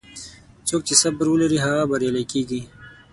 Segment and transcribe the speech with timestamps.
[0.67, 2.61] څوک چې صبر ولري، هغه بریالی کېږي.